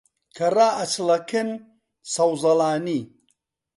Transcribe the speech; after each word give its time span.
کە 0.35 0.47
ڕائەچڵەکن 0.55 1.49
سەوزەڵانی 2.13 3.01